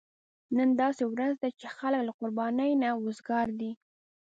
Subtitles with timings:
[0.55, 3.71] نن داسې ورځ ده چې خلک له قربانۍ نه وزګار دي.